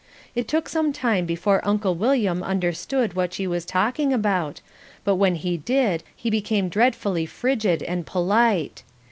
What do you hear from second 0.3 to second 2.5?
It took some time before Uncle William